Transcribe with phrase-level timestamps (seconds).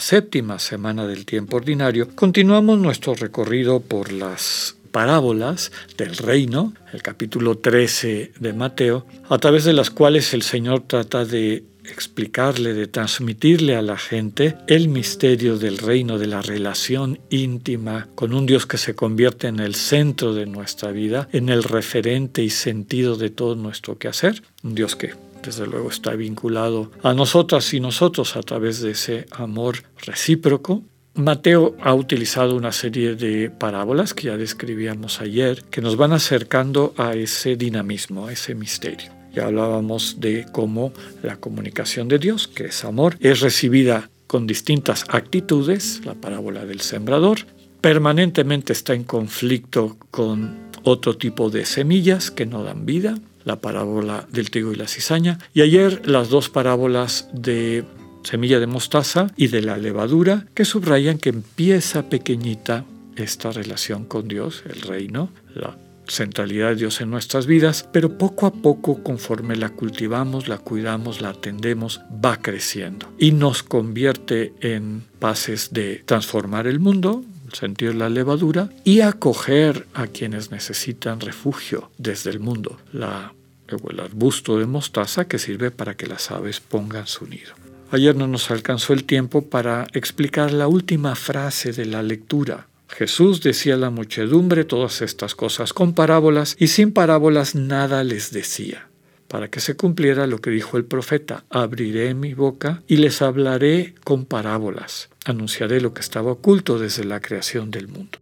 [0.00, 7.56] séptima semana del tiempo ordinario, continuamos nuestro recorrido por las parábolas del reino, el capítulo
[7.56, 13.76] 13 de Mateo, a través de las cuales el Señor trata de explicarle, de transmitirle
[13.76, 18.78] a la gente el misterio del reino, de la relación íntima con un Dios que
[18.78, 23.54] se convierte en el centro de nuestra vida, en el referente y sentido de todo
[23.54, 28.80] nuestro quehacer, un Dios que desde luego está vinculado a nosotras y nosotros a través
[28.80, 30.82] de ese amor recíproco.
[31.14, 36.92] Mateo ha utilizado una serie de parábolas que ya describíamos ayer, que nos van acercando
[36.98, 39.15] a ese dinamismo, a ese misterio.
[39.40, 40.92] Hablábamos de cómo
[41.22, 46.80] la comunicación de Dios, que es amor, es recibida con distintas actitudes, la parábola del
[46.80, 47.38] sembrador,
[47.80, 54.26] permanentemente está en conflicto con otro tipo de semillas que no dan vida, la parábola
[54.30, 57.84] del trigo y la cizaña, y ayer las dos parábolas de
[58.24, 62.84] semilla de mostaza y de la levadura, que subrayan que empieza pequeñita
[63.14, 65.76] esta relación con Dios, el reino, la
[66.08, 71.20] centralidad de Dios en nuestras vidas, pero poco a poco, conforme la cultivamos, la cuidamos,
[71.20, 78.08] la atendemos, va creciendo y nos convierte en pases de transformar el mundo, sentir la
[78.08, 83.32] levadura y acoger a quienes necesitan refugio desde el mundo, la,
[83.68, 87.54] el arbusto de mostaza que sirve para que las aves pongan su nido.
[87.90, 92.66] Ayer no nos alcanzó el tiempo para explicar la última frase de la lectura.
[92.88, 98.30] Jesús decía a la muchedumbre todas estas cosas con parábolas y sin parábolas nada les
[98.30, 98.88] decía
[99.28, 103.94] para que se cumpliera lo que dijo el profeta, abriré mi boca y les hablaré
[104.04, 108.18] con parábolas, anunciaré lo que estaba oculto desde la creación del mundo.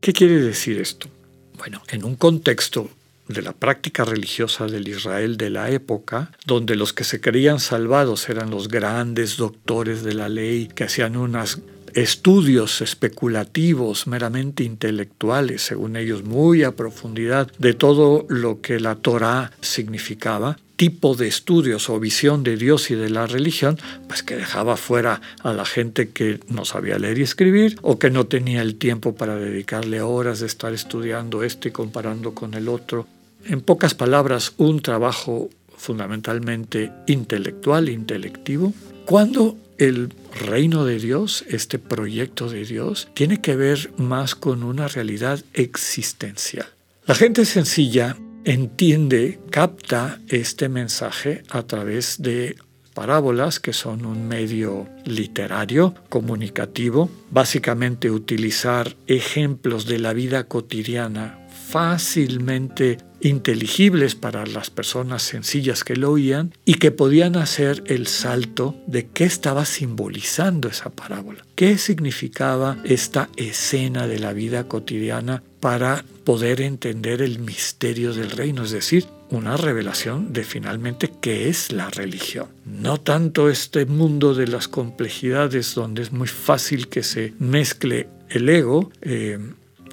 [0.00, 1.08] ¿Qué quiere decir esto?
[1.56, 2.88] Bueno, en un contexto
[3.26, 8.28] de la práctica religiosa del Israel de la época, donde los que se creían salvados
[8.30, 11.60] eran los grandes doctores de la ley que hacían unas
[11.94, 19.52] estudios especulativos, meramente intelectuales, según ellos, muy a profundidad de todo lo que la Torá
[19.60, 24.76] significaba, tipo de estudios o visión de Dios y de la religión, pues que dejaba
[24.76, 28.76] fuera a la gente que no sabía leer y escribir o que no tenía el
[28.76, 33.08] tiempo para dedicarle horas de estar estudiando esto y comparando con el otro.
[33.44, 38.72] En pocas palabras, un trabajo fundamentalmente intelectual, intelectivo,
[39.04, 44.88] cuando el reino de Dios, este proyecto de Dios, tiene que ver más con una
[44.88, 46.66] realidad existencial.
[47.06, 52.56] La gente sencilla entiende, capta este mensaje a través de
[52.94, 61.38] parábolas, que son un medio literario, comunicativo, básicamente utilizar ejemplos de la vida cotidiana
[61.68, 68.76] fácilmente inteligibles para las personas sencillas que lo oían y que podían hacer el salto
[68.86, 76.04] de qué estaba simbolizando esa parábola, qué significaba esta escena de la vida cotidiana para
[76.24, 81.90] poder entender el misterio del reino, es decir, una revelación de finalmente qué es la
[81.90, 82.48] religión.
[82.64, 88.48] No tanto este mundo de las complejidades donde es muy fácil que se mezcle el
[88.48, 89.38] ego, eh,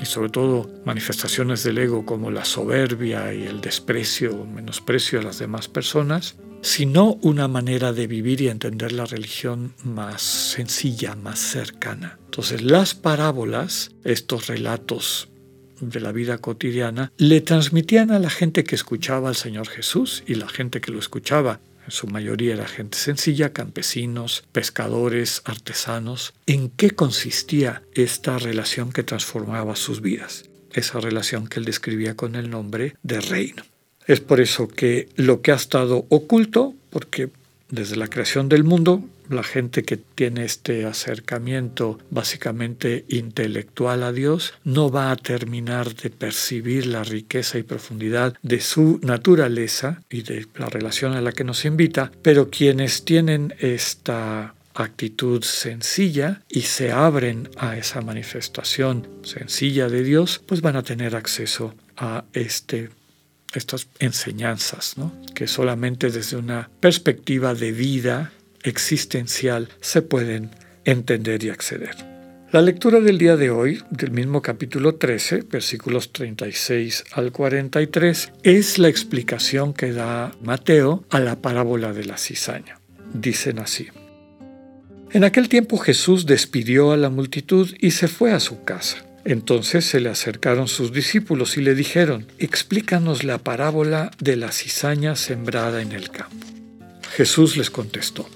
[0.00, 5.22] y sobre todo manifestaciones del ego como la soberbia y el desprecio o menosprecio a
[5.22, 11.38] las demás personas, sino una manera de vivir y entender la religión más sencilla, más
[11.38, 12.18] cercana.
[12.26, 15.28] Entonces las parábolas, estos relatos
[15.80, 20.34] de la vida cotidiana, le transmitían a la gente que escuchaba al Señor Jesús y
[20.34, 26.34] la gente que lo escuchaba en su mayoría era gente sencilla, campesinos, pescadores, artesanos.
[26.44, 30.44] ¿En qué consistía esta relación que transformaba sus vidas?
[30.74, 33.62] Esa relación que él describía con el nombre de reino.
[34.06, 37.30] Es por eso que lo que ha estado oculto, porque
[37.70, 44.54] desde la creación del mundo la gente que tiene este acercamiento básicamente intelectual a Dios
[44.64, 50.46] no va a terminar de percibir la riqueza y profundidad de su naturaleza y de
[50.56, 56.92] la relación a la que nos invita, pero quienes tienen esta actitud sencilla y se
[56.92, 62.90] abren a esa manifestación sencilla de Dios, pues van a tener acceso a este
[63.54, 64.96] estas enseñanzas,
[65.34, 68.32] que solamente desde una perspectiva de vida
[68.68, 70.50] existencial se pueden
[70.84, 71.96] entender y acceder.
[72.50, 78.78] La lectura del día de hoy, del mismo capítulo 13, versículos 36 al 43, es
[78.78, 82.80] la explicación que da Mateo a la parábola de la cizaña.
[83.12, 83.88] Dicen así.
[85.10, 89.04] En aquel tiempo Jesús despidió a la multitud y se fue a su casa.
[89.26, 95.16] Entonces se le acercaron sus discípulos y le dijeron, explícanos la parábola de la cizaña
[95.16, 96.46] sembrada en el campo.
[97.14, 98.26] Jesús les contestó,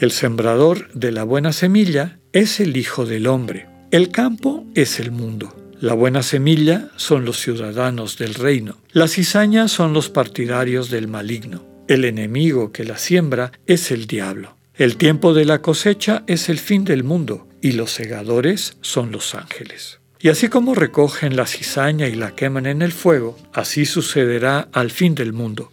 [0.00, 3.66] el sembrador de la buena semilla es el Hijo del Hombre.
[3.90, 5.54] El campo es el mundo.
[5.80, 8.76] La buena semilla son los ciudadanos del reino.
[8.92, 11.64] Las cizañas son los partidarios del maligno.
[11.88, 14.56] El enemigo que la siembra es el diablo.
[14.74, 19.34] El tiempo de la cosecha es el fin del mundo y los segadores son los
[19.34, 19.98] ángeles.
[20.20, 24.90] Y así como recogen la cizaña y la queman en el fuego, así sucederá al
[24.90, 25.72] fin del mundo.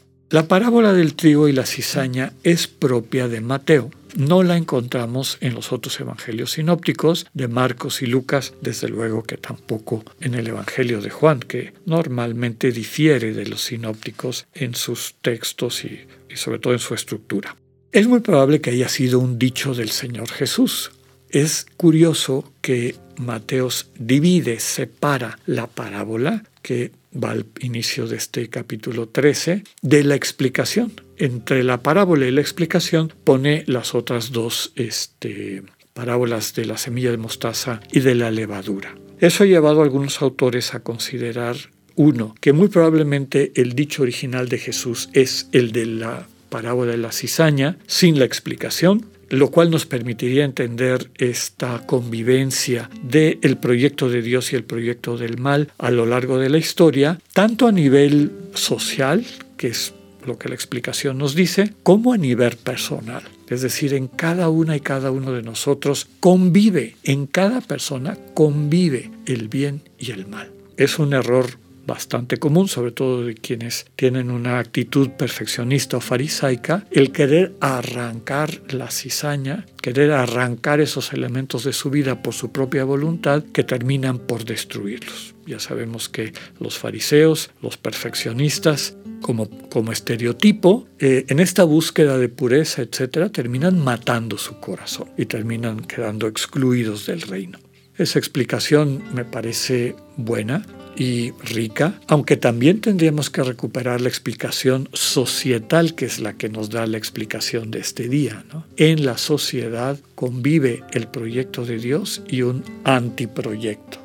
[0.31, 3.91] La parábola del trigo y la cizaña es propia de Mateo.
[4.15, 9.35] No la encontramos en los otros evangelios sinópticos de Marcos y Lucas, desde luego que
[9.35, 15.83] tampoco en el evangelio de Juan, que normalmente difiere de los sinópticos en sus textos
[15.83, 17.57] y, sobre todo en su estructura.
[17.91, 20.91] Es muy probable que haya sido un dicho del Señor Jesús.
[21.29, 29.09] Es curioso que Mateos divide, separa la parábola que va al inicio de este capítulo
[29.09, 30.93] 13, de la explicación.
[31.17, 35.63] Entre la parábola y la explicación pone las otras dos este,
[35.93, 38.95] parábolas de la semilla de mostaza y de la levadura.
[39.19, 41.55] Eso ha llevado a algunos autores a considerar,
[41.95, 46.97] uno, que muy probablemente el dicho original de Jesús es el de la parábola de
[46.97, 54.09] la cizaña, sin la explicación, lo cual nos permitiría entender esta convivencia del el proyecto
[54.09, 57.71] de Dios y el proyecto del mal a lo largo de la historia, tanto a
[57.71, 59.25] nivel social,
[59.57, 59.93] que es
[60.25, 63.23] lo que la explicación nos dice, como a nivel personal.
[63.49, 69.11] Es decir, en cada una y cada uno de nosotros convive, en cada persona convive
[69.25, 70.51] el bien y el mal.
[70.77, 71.47] Es un error
[71.91, 78.61] bastante común, sobre todo de quienes tienen una actitud perfeccionista o farisaica, el querer arrancar
[78.69, 84.19] la cizaña, querer arrancar esos elementos de su vida por su propia voluntad que terminan
[84.19, 85.35] por destruirlos.
[85.45, 92.29] Ya sabemos que los fariseos, los perfeccionistas, como, como estereotipo, eh, en esta búsqueda de
[92.29, 97.59] pureza, etcétera, terminan matando su corazón y terminan quedando excluidos del reino.
[97.97, 100.65] Esa explicación me parece buena,
[100.95, 106.69] y rica, aunque también tendríamos que recuperar la explicación societal, que es la que nos
[106.69, 108.43] da la explicación de este día.
[108.77, 113.99] En la sociedad convive el proyecto de Dios y un antiproyecto.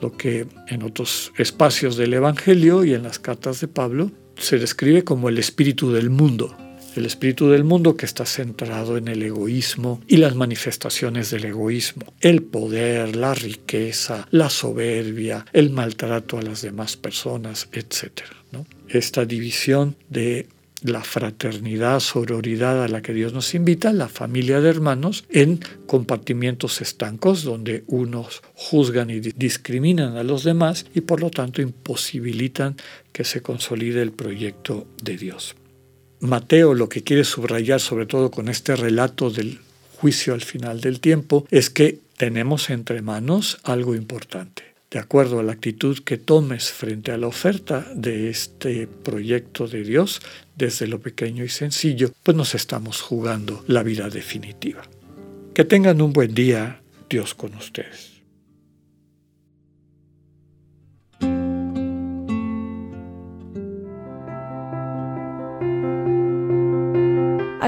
[0.00, 5.04] Lo que en otros espacios del Evangelio y en las cartas de Pablo se describe
[5.04, 6.56] como el espíritu del mundo,
[6.96, 12.12] el espíritu del mundo que está centrado en el egoísmo y las manifestaciones del egoísmo,
[12.20, 18.22] el poder, la riqueza, la soberbia, el maltrato a las demás personas, etc.
[18.88, 20.46] Esta división de
[20.82, 26.80] la fraternidad, sororidad a la que Dios nos invita, la familia de hermanos, en compartimientos
[26.80, 32.76] estancos donde unos juzgan y discriminan a los demás y por lo tanto imposibilitan
[33.12, 35.54] que se consolide el proyecto de Dios.
[36.20, 39.58] Mateo lo que quiere subrayar, sobre todo con este relato del
[39.96, 44.64] juicio al final del tiempo, es que tenemos entre manos algo importante.
[44.90, 49.84] De acuerdo a la actitud que tomes frente a la oferta de este proyecto de
[49.84, 50.20] Dios,
[50.56, 54.82] desde lo pequeño y sencillo, pues nos estamos jugando la vida definitiva.
[55.54, 58.09] Que tengan un buen día, Dios con ustedes.